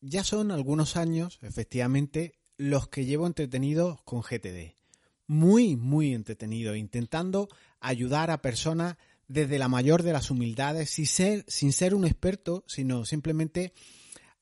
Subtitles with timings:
[0.00, 4.74] ya son algunos años, efectivamente, los que llevo entretenido con GTD.
[5.26, 7.48] Muy, muy entretenido, intentando
[7.80, 12.64] ayudar a personas desde la mayor de las humildades, sin ser, sin ser un experto,
[12.66, 13.72] sino simplemente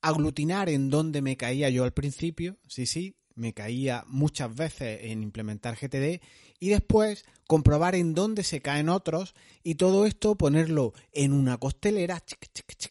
[0.00, 5.22] aglutinar en donde me caía yo al principio, sí, sí, me caía muchas veces en
[5.22, 6.22] implementar GTD
[6.58, 12.22] y después comprobar en dónde se caen otros y todo esto ponerlo en una costelera,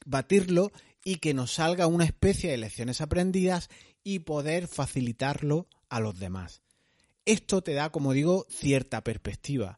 [0.05, 0.71] batirlo
[1.06, 3.70] y que nos salga una especie de lecciones aprendidas
[4.04, 6.64] y poder facilitarlo a los demás.
[7.25, 9.78] Esto te da, como digo, cierta perspectiva.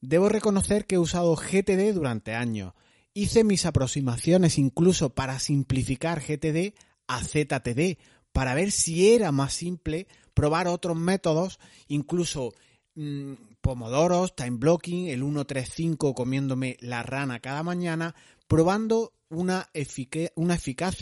[0.00, 2.74] Debo reconocer que he usado GTD durante años.
[3.14, 6.74] Hice mis aproximaciones incluso para simplificar GTD
[7.06, 7.98] a ZTD,
[8.32, 11.58] para ver si era más simple probar otros métodos,
[11.88, 12.52] incluso
[12.94, 18.14] mm, pomodoros, time blocking, el 135 comiéndome la rana cada mañana,
[18.52, 20.30] probando una, eficacia,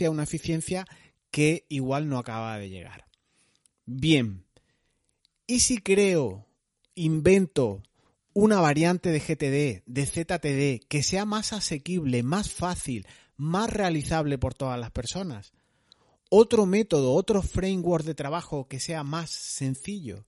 [0.09, 0.87] una eficiencia
[1.31, 3.07] que igual no acaba de llegar.
[3.85, 4.45] Bien,
[5.47, 6.47] ¿y si creo,
[6.95, 7.83] invento
[8.31, 14.53] una variante de GTD, de ZTD, que sea más asequible, más fácil, más realizable por
[14.53, 15.51] todas las personas?
[16.29, 20.25] Otro método, otro framework de trabajo que sea más sencillo,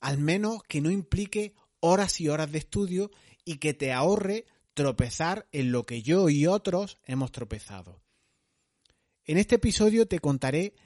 [0.00, 3.12] al menos que no implique horas y horas de estudio
[3.44, 4.44] y que te ahorre
[4.78, 8.00] tropezar en lo que yo y otros hemos tropezado.
[9.24, 10.76] En este episodio te contaré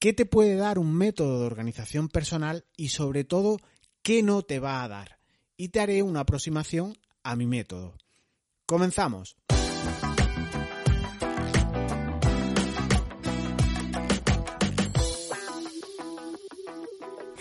[0.00, 3.58] qué te puede dar un método de organización personal y sobre todo
[4.02, 5.20] qué no te va a dar
[5.56, 7.96] y te haré una aproximación a mi método.
[8.66, 9.36] Comenzamos.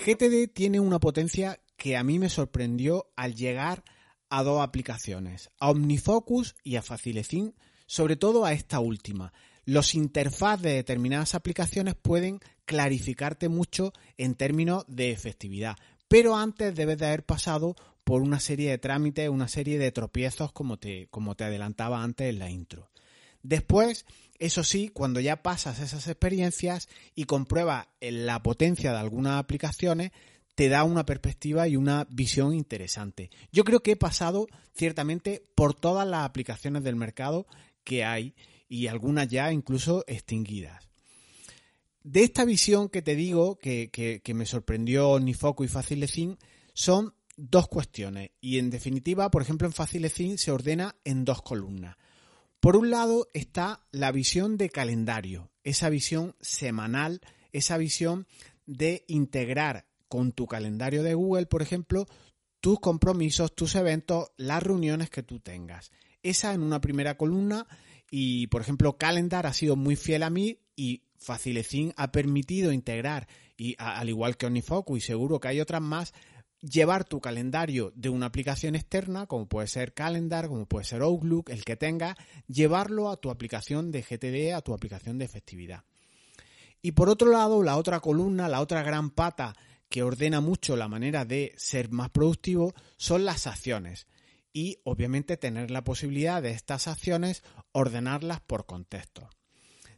[0.06, 4.01] GTD tiene una potencia que a mí me sorprendió al llegar a
[4.40, 7.54] dos aplicaciones, a OmniFocus y a Facilecin,
[7.86, 9.34] sobre todo a esta última.
[9.66, 15.76] Los interfaz de determinadas aplicaciones pueden clarificarte mucho en términos de efectividad,
[16.08, 20.52] pero antes debes de haber pasado por una serie de trámites, una serie de tropiezos
[20.52, 22.90] como te, como te adelantaba antes en la intro.
[23.44, 24.06] Después,
[24.40, 30.12] eso sí, cuando ya pasas esas experiencias y compruebas la potencia de algunas aplicaciones,
[30.56, 33.30] te da una perspectiva y una visión interesante.
[33.52, 37.48] Yo creo que he pasado ciertamente por todas las aplicaciones del mercado
[37.84, 38.36] que hay
[38.68, 40.88] y algunas ya incluso extinguidas.
[42.04, 46.38] De esta visión que te digo, que, que, me sorprendió Nifoco y Facilecin,
[46.74, 51.98] son dos cuestiones y en definitiva, por ejemplo, en Facilecin se ordena en dos columnas.
[52.60, 58.28] Por un lado está la visión de calendario, esa visión semanal, esa visión
[58.66, 62.06] de integrar con tu calendario de Google, por ejemplo,
[62.60, 65.90] tus compromisos, tus eventos, las reuniones que tú tengas.
[66.22, 67.66] Esa en una primera columna
[68.10, 73.30] y, por ejemplo, Calendar ha sido muy fiel a mí y Facilecin ha permitido integrar,
[73.56, 76.14] y al igual que OmniFocus y seguro que hay otras más,
[76.60, 81.52] llevar tu calendario de una aplicación externa, como puede ser Calendar, como puede ser Outlook,
[81.52, 82.18] el que tenga,
[82.50, 85.86] llevarlo a tu aplicación de GTD, a tu aplicación de efectividad.
[86.82, 89.56] Y por otro lado, la otra columna, la otra gran pata
[89.92, 94.08] que ordena mucho la manera de ser más productivo son las acciones.
[94.54, 97.44] Y obviamente tener la posibilidad de estas acciones
[97.74, 99.30] ordenarlas por contexto.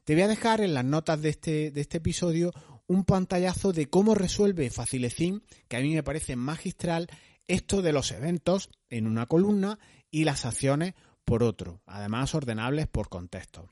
[0.04, 2.52] Te voy a dejar en las notas de este, de este episodio
[2.88, 7.08] un pantallazo de cómo resuelve Facilecin, que a mí me parece magistral,
[7.48, 9.78] esto de los eventos en una columna
[10.10, 13.70] y las acciones por otro, además ordenables por contexto.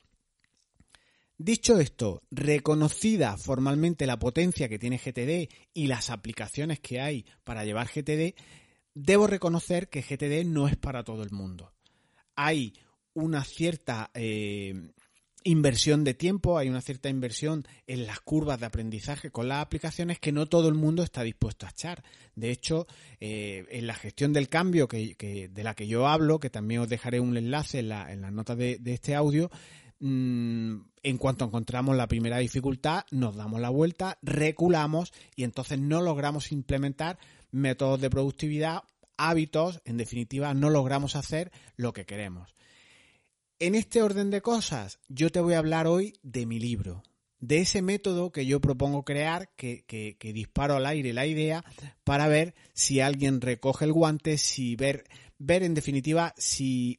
[1.43, 7.65] Dicho esto, reconocida formalmente la potencia que tiene GTD y las aplicaciones que hay para
[7.65, 8.35] llevar GTD,
[8.93, 11.73] debo reconocer que GTD no es para todo el mundo.
[12.35, 12.75] Hay
[13.15, 14.91] una cierta eh,
[15.43, 20.19] inversión de tiempo, hay una cierta inversión en las curvas de aprendizaje con las aplicaciones
[20.19, 22.03] que no todo el mundo está dispuesto a echar.
[22.35, 22.85] De hecho,
[23.19, 26.89] eh, en la gestión del cambio que, de la que yo hablo, que también os
[26.89, 29.49] dejaré un enlace en, la, en las notas de, este audio,
[30.01, 36.51] en cuanto encontramos la primera dificultad, nos damos la vuelta, reculamos y entonces no logramos
[36.51, 37.19] implementar
[37.51, 38.81] métodos de productividad,
[39.17, 42.55] hábitos, en definitiva, no logramos hacer lo que queremos.
[43.59, 47.03] En este orden de cosas, yo te voy a hablar hoy de mi libro,
[47.39, 51.63] de ese método que yo propongo crear, que, disparo al aire la idea,
[52.03, 55.03] para ver si alguien recoge el guante, si ver,
[55.37, 56.97] ver en definitiva si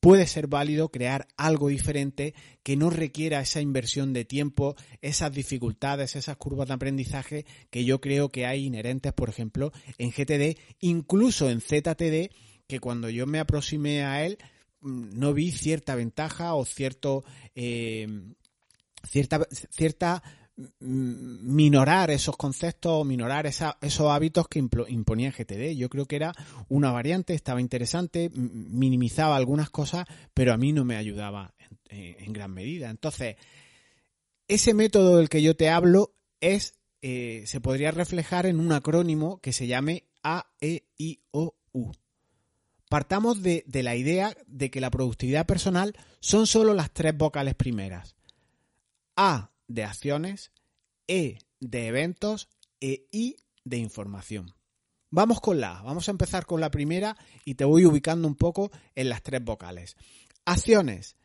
[0.00, 6.16] puede ser válido crear algo diferente que no requiera esa inversión de tiempo, esas dificultades,
[6.16, 11.50] esas curvas de aprendizaje que yo creo que hay inherentes, por ejemplo, en GTD, incluso
[11.50, 12.30] en ZTD,
[12.66, 14.38] que cuando yo me aproximé a él,
[14.80, 17.24] no vi cierta ventaja o cierto
[17.54, 18.06] eh,
[19.02, 20.37] cierta, cierta mm,
[20.80, 25.76] minorar esos conceptos, minorar esos hábitos que imponía GTD.
[25.76, 26.32] Yo creo que era
[26.68, 31.54] una variante, estaba interesante, minimizaba algunas cosas, pero a mí no me ayudaba
[31.88, 32.90] en, gran medida.
[32.90, 33.36] Entonces,
[34.48, 39.40] ese método del que yo te hablo es, eh, se podría reflejar en un acrónimo
[39.40, 41.92] que se llame AEIOU.
[42.88, 47.54] Partamos de, de la idea de que la productividad personal son solo las tres vocales
[47.54, 48.16] primeras.
[49.14, 50.50] A de acciones,
[51.06, 52.48] E de eventos
[52.80, 54.54] e I de información.
[55.10, 55.80] Vamos con la.
[55.82, 59.42] Vamos a empezar con la primera y te voy ubicando un poco en las tres
[59.42, 59.96] vocales.
[60.44, 61.16] Acciones.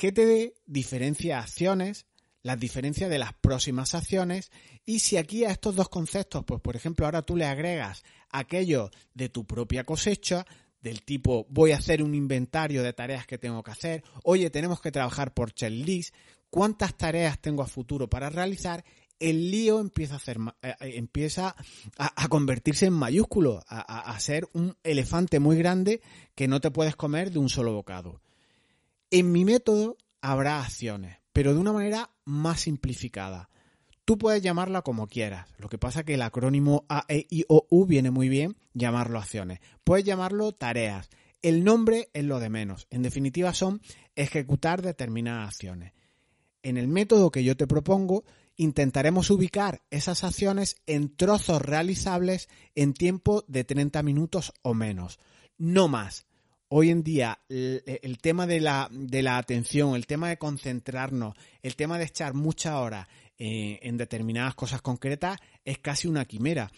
[0.00, 2.06] GTD diferencia acciones,
[2.42, 4.50] las diferencias de las próximas acciones
[4.84, 8.90] y si aquí a estos dos conceptos, pues por ejemplo ahora tú le agregas aquello
[9.14, 10.46] de tu propia cosecha,
[10.80, 14.80] del tipo voy a hacer un inventario de tareas que tengo que hacer, oye, tenemos
[14.80, 16.14] que trabajar por checklist,
[16.52, 18.84] cuántas tareas tengo a futuro para realizar,
[19.18, 26.02] el lío empieza a, eh, eh, convertirse en mayúsculo, a, ser un elefante muy grande
[26.34, 28.20] que no te puedes comer de un solo bocado.
[29.10, 33.48] En mi método habrá acciones, pero de una manera más simplificada.
[34.04, 35.48] Tú puedes llamarla como quieras.
[35.56, 39.18] Lo que pasa que el acrónimo A, E, I, O, U viene muy bien llamarlo
[39.18, 39.60] acciones.
[39.84, 41.08] Puedes llamarlo tareas.
[41.40, 42.88] El nombre es lo de menos.
[42.90, 43.80] En definitiva son
[44.16, 45.92] ejecutar determinadas acciones.
[46.62, 48.24] En el método que yo te propongo,
[48.56, 55.18] intentaremos ubicar esas acciones en trozos realizables en tiempo de 30 minutos o menos.
[55.58, 56.26] No más
[56.74, 61.76] hoy en día el, tema de la, de la, atención, el tema de concentrarnos, el
[61.76, 66.72] tema de echar muchas horas eh, en determinadas cosas concretas es casi una quimera.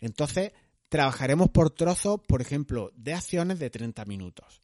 [0.00, 0.50] Entonces,
[0.88, 4.62] trabajaremos por trozos, por ejemplo, de acciones de 30 minutos.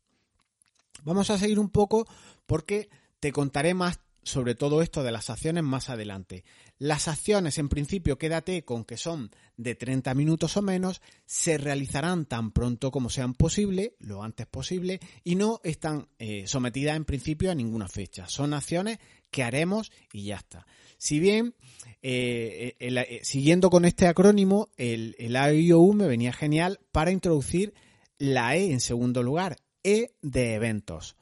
[1.04, 2.06] Vamos a seguir un poco
[2.46, 2.88] porque
[3.20, 6.44] te contaré más sobre todo esto de las acciones más adelante.
[6.78, 12.26] Las acciones, en principio, quédate con que son de 30 minutos o menos, se realizarán
[12.26, 17.50] tan pronto como sean posible, lo antes posible, y no están eh, sometidas en principio
[17.50, 18.28] a ninguna fecha.
[18.28, 18.98] Son acciones
[19.30, 20.66] que haremos y ya está.
[20.98, 21.54] Si bien,
[22.02, 27.74] eh, eh, siguiendo con este acrónimo, el, el AIOU me venía genial para introducir
[28.18, 31.16] la E en segundo lugar, E de eventos.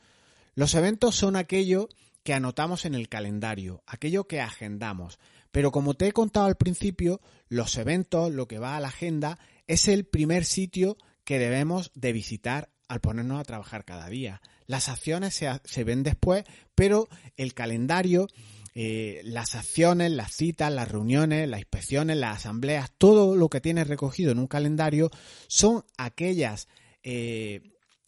[0.54, 1.88] Los eventos son aquello
[2.22, 5.18] que anotamos en el calendario, aquello que agendamos.
[5.50, 9.38] Pero como te he contado al principio, los eventos, lo que va a la agenda,
[9.66, 14.42] es el primer sitio que debemos de visitar al ponernos a trabajar cada día.
[14.66, 16.44] Las acciones se, ven después,
[16.74, 18.28] pero el calendario,
[18.74, 23.88] eh, las acciones, las citas, las reuniones, las inspecciones, las asambleas, todo lo que tienes
[23.88, 25.10] recogido en un calendario
[25.48, 26.68] son aquellas
[27.02, 27.62] eh,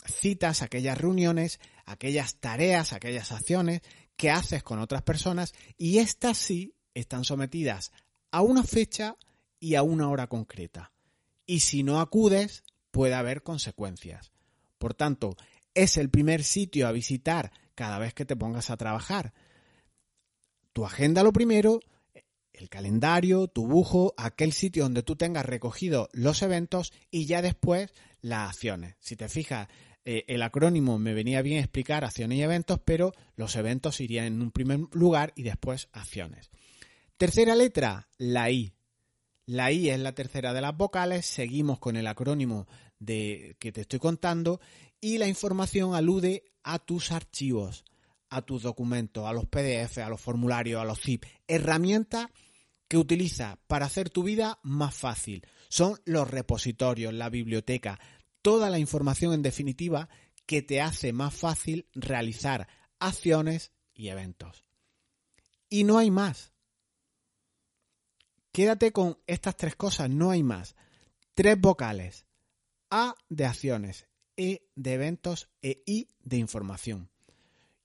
[0.05, 3.83] citas, aquellas reuniones, aquellas tareas, aquellas acciones
[4.17, 7.93] que haces con otras personas y estas sí están sometidas
[8.31, 9.17] a una fecha
[9.59, 10.93] y a una hora concreta.
[11.47, 14.33] Y si no acudes, puede haber consecuencias.
[14.79, 15.37] Por tanto,
[15.75, 19.33] es el primer sitio a visitar cada vez que te pongas a trabajar.
[20.73, 21.81] Tu agenda lo primero,
[22.53, 27.93] el calendario, tu bujo, aquel sitio donde tú tengas recogido los eventos y ya después
[28.21, 28.97] las acciones.
[29.01, 29.69] Si te fijas,
[30.05, 34.43] eh, el acrónimo me venía bien explicar acciones y eventos, pero los eventos irían en
[34.43, 36.51] un primer lugar y después acciones.
[37.17, 38.73] Tercera letra, la I.
[39.47, 42.67] La I es la tercera de las vocales, seguimos con el acrónimo
[42.99, 44.61] de, que te estoy contando
[45.01, 47.85] y la información alude a tus archivos,
[48.29, 52.27] a tus documentos, a los PDF, a los formularios, a los zip, herramientas
[52.89, 55.47] que utiliza para hacer tu vida más fácil.
[55.69, 57.99] Son los repositorios, la biblioteca,
[58.43, 60.09] toda la información en definitiva
[60.47, 62.69] que te hace más fácil realizar
[62.99, 64.65] acciones y eventos.
[65.69, 66.53] Y no hay más.
[68.53, 70.77] Quédate con estas tres cosas, no hay más.
[71.35, 72.27] Tres vocales.
[72.91, 74.07] A de acciones,
[74.37, 77.11] E de eventos e I de información.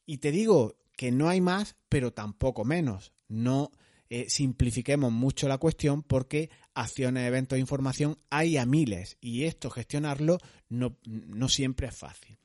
[0.06, 3.14] Y te digo que no hay más, pero tampoco menos.
[3.28, 3.72] No
[4.10, 9.70] eh, simplifiquemos mucho la cuestión porque acciones, eventos e información hay a miles y esto
[9.70, 10.38] gestionarlo
[10.70, 12.38] no, no siempre es fácil.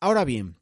[0.00, 0.56] Ahora bien,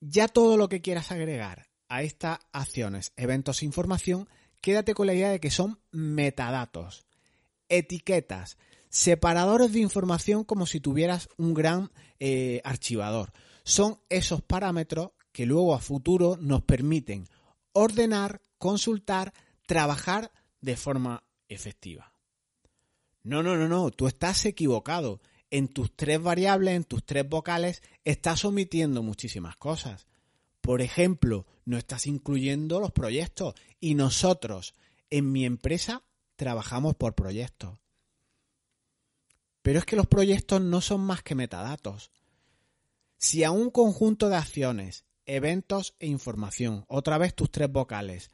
[0.00, 4.28] ya todo lo que quieras agregar a estas acciones, eventos e información,
[4.60, 7.06] quédate con la idea de que son metadatos,
[7.68, 8.58] etiquetas,
[8.88, 13.32] separadores de información como si tuvieras un gran eh, archivador.
[13.64, 17.26] Son esos parámetros que luego a futuro nos permiten
[17.72, 19.34] ordenar, consultar,
[19.66, 22.14] trabajar de forma efectiva.
[23.22, 25.20] No, no, no, no, tú estás equivocado.
[25.50, 30.06] En tus tres variables, en tus tres vocales, estás omitiendo muchísimas cosas.
[30.62, 34.72] Por ejemplo, no estás incluyendo los proyectos y nosotros
[35.10, 36.02] en mi empresa
[36.34, 37.78] trabajamos por proyectos.
[39.60, 42.12] Pero es que los proyectos no son más que metadatos.
[43.18, 48.30] Si a un conjunto de acciones, eventos e información, otra vez tus tres vocales,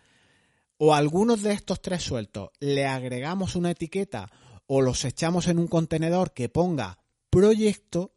[0.82, 4.30] o algunos de estos tres sueltos le agregamos una etiqueta
[4.66, 6.96] o los echamos en un contenedor que ponga
[7.28, 8.14] proyecto,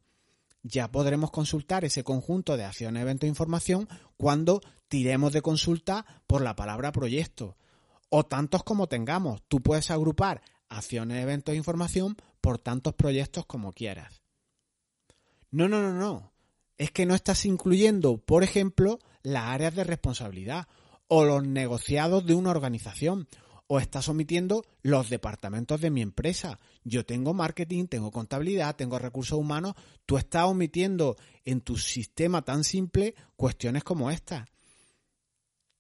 [0.62, 6.42] ya podremos consultar ese conjunto de acciones, eventos e información cuando tiremos de consulta por
[6.42, 7.58] la palabra proyecto.
[8.08, 9.42] O tantos como tengamos.
[9.50, 14.22] Tú puedes agrupar acciones, eventos e información por tantos proyectos como quieras.
[15.52, 16.32] No, no, no, no.
[16.78, 20.68] Es que no estás incluyendo, por ejemplo, las áreas de responsabilidad
[21.08, 23.28] o los negociados de una organización
[23.68, 26.60] o estás omitiendo los departamentos de mi empresa.
[26.84, 29.74] Yo tengo marketing, tengo contabilidad, tengo recursos humanos.
[30.06, 34.48] Tú estás omitiendo en tu sistema tan simple cuestiones como esta.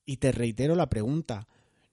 [0.05, 1.47] Y te reitero la pregunta.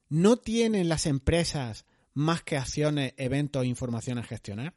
[0.09, 1.85] ¿No tienen las empresas
[2.15, 4.75] más que acciones, eventos e información a gestionar?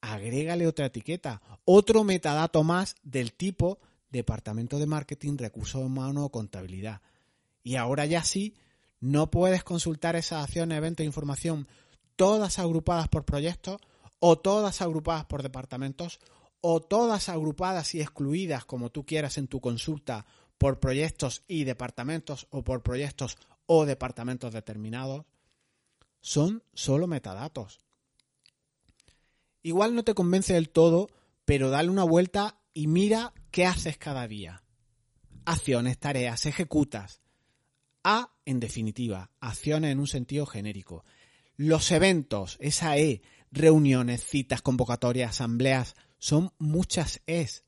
[0.00, 3.78] Agrégale otra etiqueta, otro metadato más del tipo
[4.10, 7.02] departamento de marketing, recursos humanos o contabilidad.
[7.62, 8.54] Y ahora ya sí,
[9.00, 11.68] no puedes consultar esas acciones, eventos e información
[12.16, 13.80] todas agrupadas por proyectos
[14.18, 16.20] o todas agrupadas por departamentos
[16.60, 20.26] o todas agrupadas y excluidas como tú quieras en tu consulta
[20.58, 25.24] por proyectos y departamentos o por proyectos o departamentos determinados.
[26.20, 27.80] Son solo metadatos.
[29.62, 31.08] Igual no te convence del todo,
[31.46, 34.62] pero dale una vuelta y mira qué haces cada día.
[35.46, 37.22] Acciones, tareas, ejecutas.
[38.02, 41.04] A, en definitiva, acciones en un sentido genérico.
[41.56, 47.64] Los eventos, esa E, reuniones, citas, convocatorias, asambleas, son muchas Es.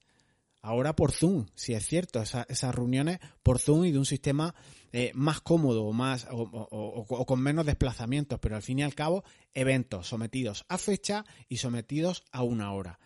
[0.65, 4.55] Ahora por Zoom, si es cierto, esas reuniones por Zoom y de un sistema
[4.93, 9.25] eh, más cómodo más, o, o, con menos desplazamientos, pero al fin y al cabo,
[9.55, 13.01] eventos sometidos a fecha y sometidos a una hora.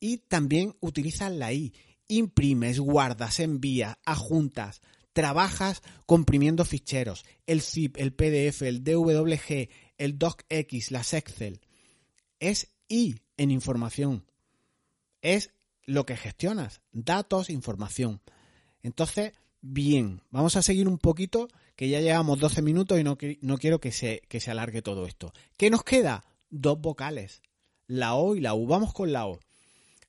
[0.00, 1.74] Y también utilizan la I.
[2.08, 4.80] Imprimes, guardas, envías, adjuntas,
[5.16, 11.62] trabajas comprimiendo ficheros, el zip, el PDF, el DWG, el DocX, las Excel.
[12.38, 14.26] Es I en información.
[15.22, 15.52] Es
[15.86, 18.20] lo que gestionas, datos, información.
[18.82, 19.32] Entonces,
[19.62, 23.80] bien, vamos a seguir un poquito, que ya llevamos 12 minutos y no, no quiero
[23.80, 25.32] que se, que se alargue todo esto.
[25.56, 26.26] ¿Qué nos queda?
[26.50, 27.40] Dos vocales,
[27.86, 28.66] la O y la U.
[28.66, 29.40] Vamos con la O.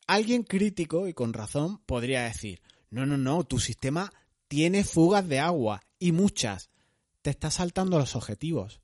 [0.05, 2.59] Alguien crítico, y con razón, podría decir,
[2.89, 4.11] no, no, no, tu sistema
[4.47, 6.69] tiene fugas de agua y muchas.
[7.21, 8.81] Te está saltando los objetivos.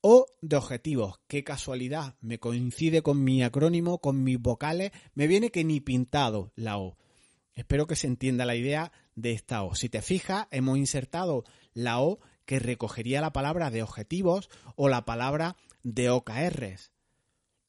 [0.00, 1.20] O de objetivos.
[1.28, 2.16] Qué casualidad.
[2.20, 4.90] Me coincide con mi acrónimo, con mis vocales.
[5.14, 6.98] Me viene que ni pintado la O.
[7.54, 9.74] Espero que se entienda la idea de esta O.
[9.74, 15.04] Si te fijas, hemos insertado la O que recogería la palabra de objetivos o la
[15.04, 16.90] palabra de OKRs.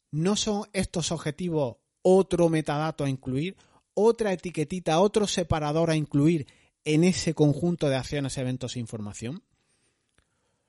[0.09, 3.55] ¿No son estos objetivos otro metadato a incluir?
[3.93, 6.47] Otra etiquetita, otro separador a incluir
[6.85, 9.43] en ese conjunto de acciones, eventos e información?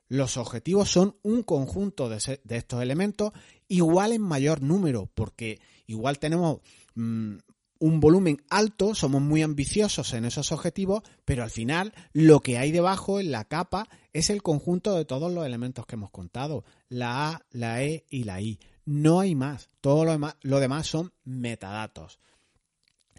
[0.09, 3.33] Los objetivos son un conjunto de, estos elementos
[3.69, 6.61] igual en mayor número, porque igual tenemos
[6.95, 7.37] mm,
[7.79, 12.71] un volumen alto, somos muy ambiciosos en esos objetivos, pero al final lo que hay
[12.71, 17.29] debajo en la capa es el conjunto de todos los elementos que hemos contado, la
[17.29, 18.61] A, la E y la I.
[18.85, 22.21] No hay más, todo demás, lo demás son metadatos.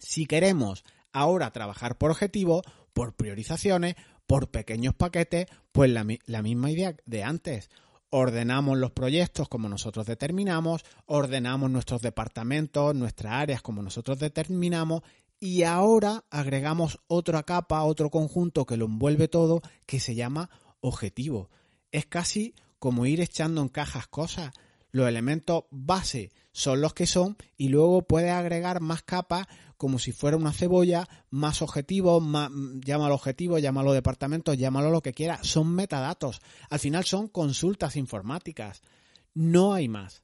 [0.06, 0.84] Si queremos
[1.14, 2.62] ahora trabajar por objetivos,
[2.94, 3.96] por priorizaciones,
[4.28, 7.72] por pequeños paquetes, pues la, misma idea de antes.
[8.12, 15.02] Ordenamos los proyectos como nosotros determinamos, ordenamos nuestros departamentos, nuestras áreas como nosotros determinamos
[15.40, 21.50] y ahora agregamos otra capa, otro conjunto que lo envuelve todo que se llama objetivo.
[21.92, 24.52] Es casi como ir echando en cajas cosas.
[24.96, 30.14] Los elementos base son los que son y luego puedes agregar más capas como si
[30.14, 32.50] fuera una cebolla, más objetivos, más,
[32.80, 36.40] llámalo objetivo, llámalo departamentos, llámalo lo que quiera, son metadatos.
[36.70, 38.84] Al final son consultas informáticas.
[39.34, 40.24] No hay más.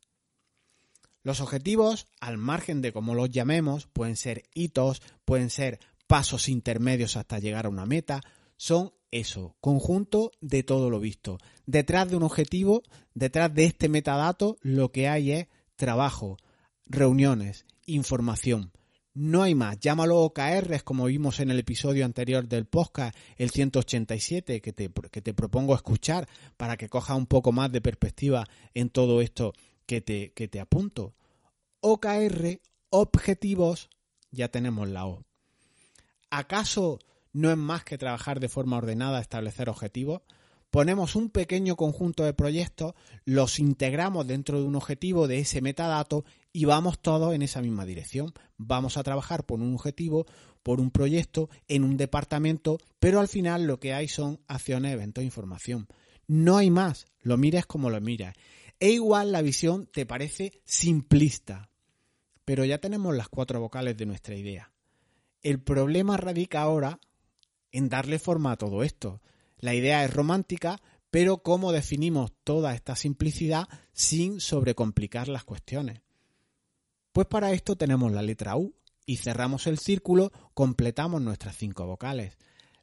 [1.21, 7.17] Los objetivos, al margen de cómo los llamemos, pueden ser hitos, pueden ser pasos intermedios
[7.17, 8.21] hasta llegar a una meta,
[8.55, 11.37] son eso, conjunto de todo lo visto.
[11.65, 16.37] Detrás de un objetivo, detrás de este metadato, lo que hay es trabajo,
[16.85, 18.71] reuniones, información.
[19.13, 19.77] No hay más.
[19.79, 25.21] Llámalo OKRs, como vimos en el episodio anterior del podcast, el 187, que te, que
[25.21, 29.53] te propongo escuchar para que cojas un poco más de perspectiva en todo esto
[29.85, 31.13] que te, que te apunto.
[31.81, 33.89] OKR, objetivos,
[34.31, 35.25] ya tenemos la O.
[36.29, 36.99] ¿Acaso
[37.33, 40.21] no es más que trabajar de forma ordenada, establecer objetivos?
[40.71, 42.93] Ponemos un pequeño conjunto de proyectos,
[43.25, 46.23] los integramos dentro de un objetivo de ese metadato
[46.53, 48.33] y vamos todos en esa misma dirección.
[48.55, 50.25] Vamos a trabajar por un objetivo,
[50.63, 55.25] por un proyecto, en un departamento, pero al final lo que hay son acciones, eventos,
[55.25, 55.87] información.
[56.27, 58.33] No hay más, lo mires como lo miras.
[58.79, 61.69] E igual la visión te parece simplista,
[62.45, 64.71] pero ya tenemos las cuatro vocales de nuestra idea.
[65.43, 66.99] El problema radica ahora
[67.71, 69.21] en darle forma a todo esto.
[69.57, 76.01] La idea es romántica, pero ¿cómo definimos toda esta simplicidad sin sobrecomplicar las cuestiones?
[77.11, 78.73] Pues para esto tenemos la letra U
[79.05, 82.37] y cerramos el círculo, completamos nuestras cinco vocales.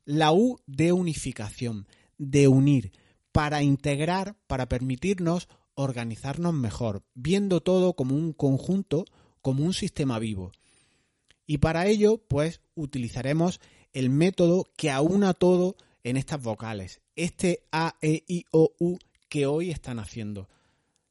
[0.04, 1.87] La U de unificación,
[2.18, 2.92] de unir,
[3.33, 9.04] para integrar, para permitirnos organizarnos mejor, viendo todo como un conjunto,
[9.40, 10.52] como un sistema vivo.
[11.47, 13.61] Y para ello, pues utilizaremos
[13.92, 19.47] el método que aúna todo en estas vocales, este A, E, I, O, U que
[19.47, 20.49] hoy están haciendo.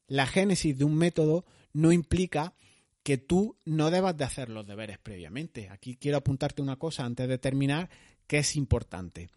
[0.06, 2.54] La génesis de un método no implica
[3.02, 5.68] que tú no debas de hacer los deberes previamente.
[5.70, 7.88] Aquí quiero apuntarte una cosa antes de terminar
[8.26, 9.30] que es importante.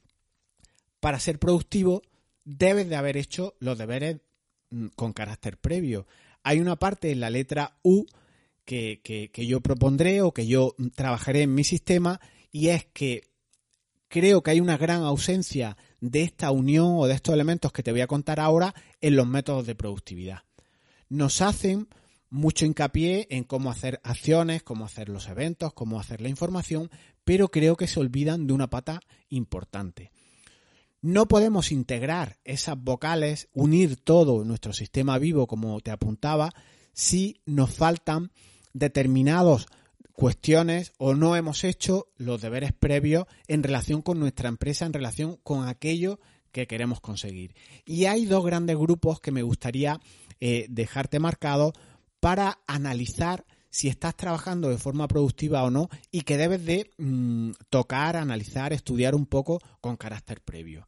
[0.99, 2.01] Para ser productivo
[2.43, 4.19] debes de haber hecho los deberes
[4.69, 6.07] mm, con carácter previo.
[6.43, 8.05] Hay una parte en la letra U
[8.65, 12.19] que, que, yo propondré o que yo mm, trabajaré en mi sistema
[12.51, 13.30] y es que
[14.11, 17.93] creo que hay una gran ausencia de esta unión o de estos elementos que te
[17.93, 20.43] voy a contar ahora en los métodos de productividad.
[21.07, 21.87] Nos hacen
[22.29, 26.91] mucho hincapié en cómo hacer acciones, cómo hacer los eventos, cómo hacer la información,
[27.23, 28.99] pero creo que se olvidan de una pata
[29.29, 30.11] importante.
[31.01, 36.51] No podemos integrar esas vocales, unir todo nuestro sistema vivo, como te apuntaba,
[36.91, 38.31] si nos faltan
[38.73, 39.67] determinadas
[40.21, 45.39] cuestiones o no hemos hecho los deberes previos en relación con nuestra empresa, en relación
[45.41, 46.19] con aquello
[46.51, 47.55] que queremos conseguir.
[47.85, 49.99] Y hay dos grandes grupos que me gustaría
[50.39, 51.73] eh, dejarte marcados
[52.19, 57.53] para analizar si estás trabajando de forma productiva o no y que debes de mm,
[57.71, 60.87] tocar, analizar, estudiar un poco con carácter previo.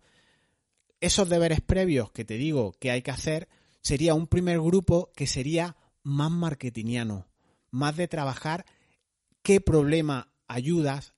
[1.02, 3.50] Esos deberes previos que te digo que hay que hacer
[3.82, 7.26] sería un primer grupo que sería más marketingiano,
[7.72, 8.64] más de trabajar
[9.44, 11.14] qué problema ayudas,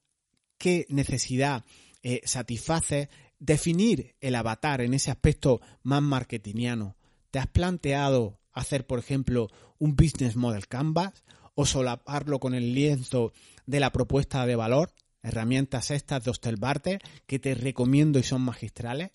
[0.58, 1.64] qué necesidad
[2.04, 3.08] eh, satisfaces,
[3.40, 6.98] definir el avatar en ese aspecto más marketingiano.
[7.32, 13.32] ¿Te has planteado hacer, por ejemplo, un business model canvas o solaparlo con el lienzo
[13.66, 19.12] de la propuesta de valor, herramientas estas de Hostelbarter que te recomiendo y son magistrales.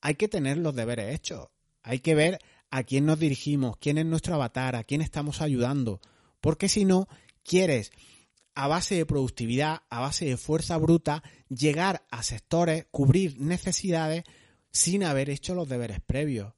[0.00, 1.48] Hay que tener los deberes hechos.
[1.82, 6.00] Hay que ver a quién nos dirigimos, quién es nuestro avatar, a quién estamos ayudando.
[6.40, 7.08] Porque si no,
[7.42, 7.92] quieres
[8.56, 14.24] a base de productividad, a base de fuerza bruta, llegar a sectores, cubrir necesidades
[14.72, 16.56] sin haber hecho los deberes previos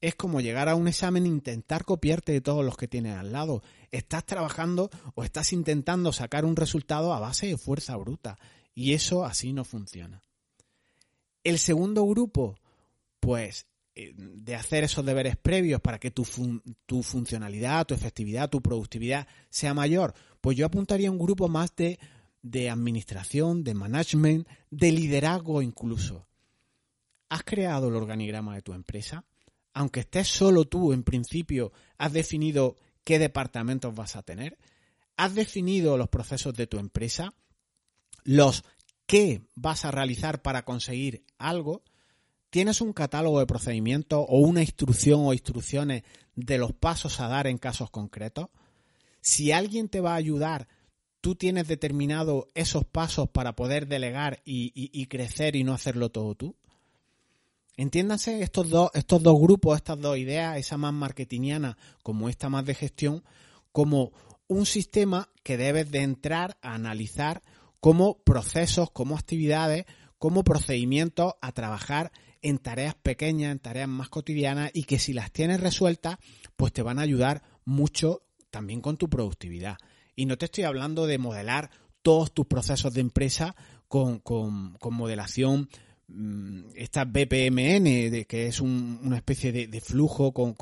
[0.00, 3.32] es como llegar a un examen e intentar copiarte de todos los que tienes al
[3.32, 3.62] lado.
[3.90, 8.38] Estás trabajando o estás intentando sacar un resultado a base de fuerza bruta.
[8.74, 10.22] Y eso así no funciona.
[11.42, 12.56] El segundo grupo,
[13.18, 13.66] pues,
[14.14, 16.26] de hacer esos deberes previos para que tu,
[16.86, 21.74] tu funcionalidad, tu efectividad, tu productividad sea mayor, pues yo apuntaría a un grupo más
[21.76, 21.98] de,
[22.42, 26.26] de administración, de management, de liderazgo incluso.
[27.28, 29.24] ¿Has creado el organigrama de tu empresa?
[29.78, 34.58] aunque estés solo tú en principio, has definido qué departamentos vas a tener,
[35.16, 37.32] has definido los procesos de tu empresa,
[38.24, 38.64] los
[39.06, 41.84] qué vas a realizar para conseguir algo,
[42.50, 46.02] tienes un catálogo de procedimientos o una instrucción o instrucciones
[46.34, 48.48] de los pasos a dar en casos concretos.
[49.20, 50.68] Si alguien te va a ayudar,
[51.20, 56.56] tú tienes determinado esos pasos para poder delegar y, crecer y no hacerlo todo tú.
[57.76, 62.64] Entiéndanse estos dos, estos dos grupos, estas dos ideas, esa más marketingiana como esta más
[62.64, 63.22] de gestión,
[63.72, 64.12] como
[64.48, 67.42] un sistema que debes de entrar a analizar
[67.78, 69.84] como procesos, como actividades,
[70.18, 72.10] como procedimientos a trabajar
[72.42, 76.18] en tareas pequeñas, en tareas más cotidianas y que si las tienes resueltas,
[76.56, 79.78] pues te van a ayudar mucho también con tu productividad.
[80.16, 81.70] Y no te estoy hablando de modelar
[82.02, 83.54] todos tus procesos de empresa
[83.88, 85.68] con, con, con modelación
[86.10, 90.54] Mm, esta BPMN, de, que es una especie de, flujo con,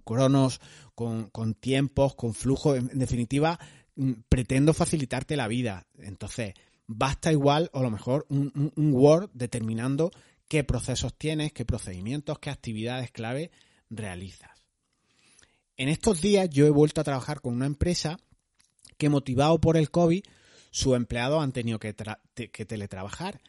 [0.00, 0.60] cronos,
[0.94, 3.58] con, tiempos, con flujo, en, definitiva,
[3.94, 5.86] mm, pretendo facilitarte la vida.
[5.98, 6.54] Entonces,
[6.88, 10.10] basta igual, o a lo mejor, un, un Word determinando
[10.48, 13.50] qué procesos tienes, qué procedimientos, qué actividades clave
[13.90, 14.50] realizas.
[15.76, 18.18] En estos días yo he vuelto a trabajar con una empresa
[18.96, 20.22] que motivado por el COVID
[20.70, 23.40] sus empleados han tenido que, teletrabajar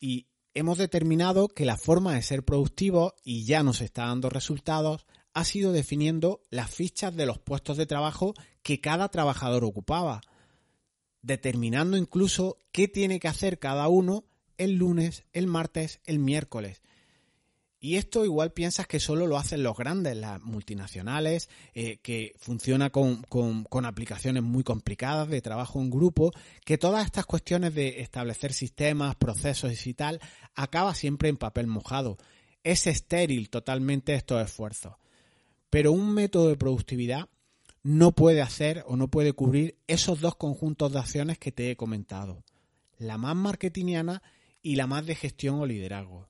[0.00, 5.06] y hemos determinado que la forma de ser productivo y ya nos está dando resultados
[5.34, 10.20] ha sido definiendo las fichas de los puestos de trabajo que cada trabajador ocupaba,
[11.22, 14.24] determinando incluso qué tiene que hacer cada uno
[14.58, 16.82] el lunes, el martes, el miércoles.
[17.84, 22.90] Y esto igual piensas que solo lo hacen los grandes, las multinacionales, eh, que funciona
[22.90, 26.30] con, con, aplicaciones muy complicadas de trabajo en grupo,
[26.64, 30.20] que todas estas cuestiones de establecer sistemas, procesos y tal,
[30.54, 32.18] acaba siempre en papel mojado.
[32.62, 34.94] Es estéril totalmente estos esfuerzos.
[35.68, 37.28] Pero un método de productividad
[37.82, 41.76] no puede hacer o no puede cubrir esos dos conjuntos de acciones que te he
[41.76, 42.44] comentado.
[42.96, 44.22] La más marketingiana
[44.62, 46.28] y la más de gestión o liderazgo.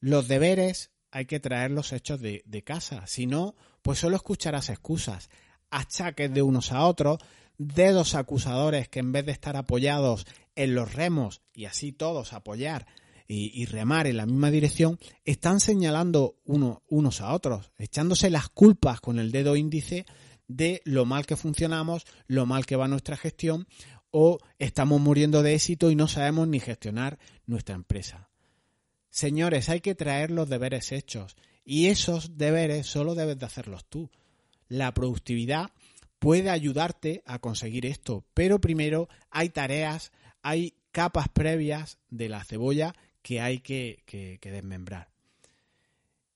[0.00, 5.28] Los deberes hay que traerlos hechos de, casa, si no, pues solo escucharás excusas,
[5.70, 7.18] achaques de unos a otros,
[7.58, 12.86] dedos acusadores que en vez de estar apoyados en los remos y así todos apoyar
[13.28, 19.00] y, remar en la misma dirección, están señalando uno, unos a otros, echándose las culpas
[19.00, 20.04] con el dedo índice
[20.48, 23.66] de lo mal que funcionamos, lo mal que va nuestra gestión
[24.12, 28.28] o estamos muriendo de éxito y no sabemos ni gestionar nuestra empresa.
[29.10, 34.10] Señores, hay que traer los deberes hechos y esos deberes solo debes de hacerlos tú.
[34.68, 35.70] La productividad
[36.18, 42.94] puede ayudarte a conseguir esto, pero primero hay tareas, hay capas previas de la cebolla
[43.22, 45.08] que hay que, desmembrar.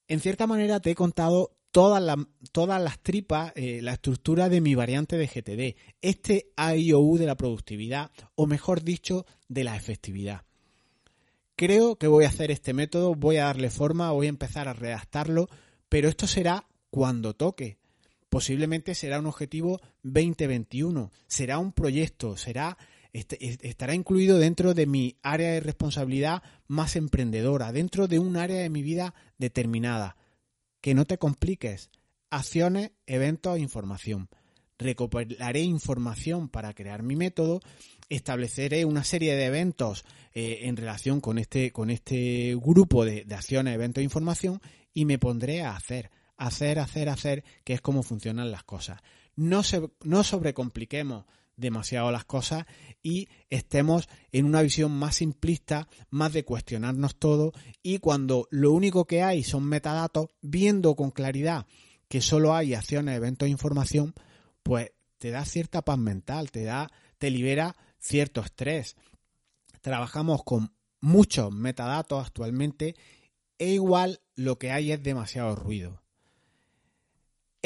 [0.09, 2.17] En cierta manera te he contado todas,
[2.53, 7.37] todas las tripas, eh, la estructura de mi variante de GTD, este AIOU de la
[7.37, 10.47] productividad, o mejor dicho, de la efectividad.
[11.55, 14.73] Creo que voy a hacer este método, voy a darle forma, voy a empezar a
[14.73, 15.51] redactarlo,
[15.91, 17.77] pero esto será cuando toque.
[18.31, 22.79] Posiblemente será un objetivo 2021, será un proyecto, será
[23.12, 28.71] estará incluido dentro de mi área de responsabilidad más emprendedora, dentro de un área de
[28.71, 30.17] mi vida determinada.
[30.81, 31.91] Que no te compliques.
[32.31, 34.29] Acciones, eventos información.
[34.79, 37.61] Recopilaré información para crear mi método
[38.09, 43.35] estableceré una serie de eventos eh, en relación con este, con este grupo de, de
[43.35, 44.61] acciones, eventos e información
[44.95, 49.01] y me pondré a hacer, hacer, hacer, hacer, que es como funcionan las cosas.
[49.35, 51.25] No, se, no sobrecompliquemos
[51.57, 52.66] demasiado las cosas
[53.03, 59.07] y estemos en una visión más simplista, más de cuestionarnos todo y cuando lo único
[59.07, 61.66] que hay son metadatos, viendo con claridad
[62.09, 64.14] que solo hay acciones, eventos información,
[64.62, 68.97] pues te da cierta paz mental, te da, te libera cierto estrés.
[69.81, 72.95] Trabajamos con muchos metadatos actualmente
[73.59, 76.03] e igual lo que hay es demasiado ruido.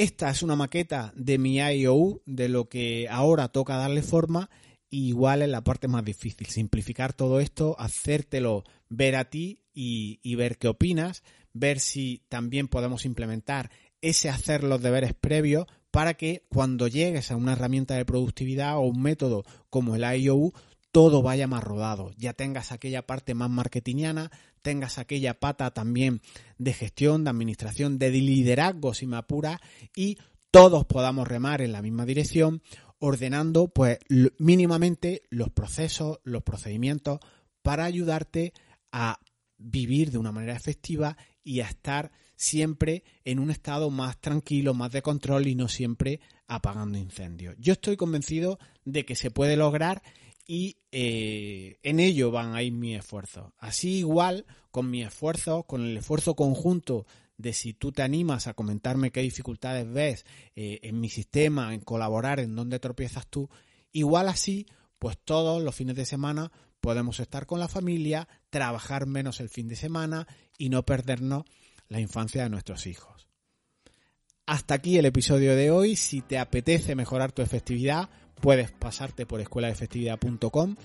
[0.00, 4.48] Esta es una maqueta de mi IOU, de lo que ahora toca darle forma,
[4.88, 10.18] y igual es la parte más difícil, simplificar todo esto, hacértelo ver a ti y,
[10.22, 16.14] y ver qué opinas, ver si también podemos implementar ese hacer los deberes previos para
[16.14, 20.54] que cuando llegues a una herramienta de productividad o un método como el IOU,
[20.92, 24.30] todo vaya más rodado, ya tengas aquella parte más marketingiana,
[24.62, 26.20] tengas aquella pata también
[26.58, 29.60] de gestión, de administración, de liderazgo si me apura
[29.94, 30.18] y
[30.50, 32.62] todos podamos remar en la misma dirección,
[32.98, 33.98] ordenando pues
[34.38, 37.20] mínimamente los procesos, los procedimientos
[37.62, 38.52] para ayudarte
[38.92, 39.20] a
[39.58, 44.92] vivir de una manera efectiva y a estar siempre en un estado más tranquilo, más
[44.92, 47.54] de control y no siempre apagando incendios.
[47.58, 50.02] Yo estoy convencido de que se puede lograr
[50.50, 53.52] y eh, en ello van a ir mis esfuerzos.
[53.56, 58.54] Así igual con mi esfuerzo, con el esfuerzo conjunto de si tú te animas a
[58.54, 63.48] comentarme qué dificultades ves eh, en mi sistema, en colaborar, en dónde tropiezas tú,
[63.92, 64.66] igual así,
[64.98, 69.68] pues todos los fines de semana podemos estar con la familia, trabajar menos el fin
[69.68, 70.26] de semana
[70.58, 71.44] y no perdernos
[71.86, 73.28] la infancia de nuestros hijos.
[74.46, 75.94] Hasta aquí el episodio de hoy.
[75.94, 80.76] Si te apetece mejorar tu efectividad, puedes pasarte por escuelaefectividad.com,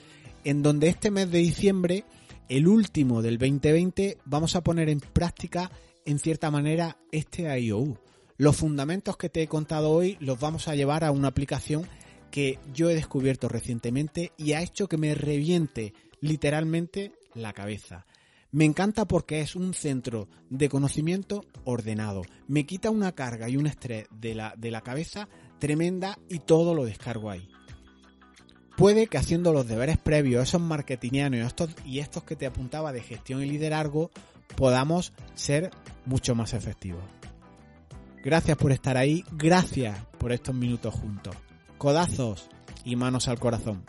[0.44, 2.04] en donde este mes de diciembre,
[2.50, 5.72] el último del 2020, vamos a poner en práctica,
[6.06, 7.98] en cierta manera, este IOU.
[8.38, 11.88] Los fundamentos que te he contado hoy los vamos a llevar a una aplicación
[12.32, 18.06] que yo he descubierto recientemente y ha hecho que me reviente literalmente la cabeza.
[18.52, 22.24] Me encanta porque es un centro de conocimiento ordenado.
[22.48, 25.28] Me quita una carga y un estrés de la, de la cabeza
[25.66, 27.50] tremenda y todo lo descargo ahí.
[28.78, 32.94] Puede que haciendo los deberes previos, esos marketingianos y estos, y estos que te apuntaba
[32.94, 34.12] de gestión y liderazgo,
[34.58, 35.72] podamos ser
[36.06, 37.02] mucho más efectivos.
[38.24, 41.36] Gracias por estar ahí, gracias por estos minutos juntos.
[41.80, 42.48] Codazos
[42.84, 43.84] y manos al corazón.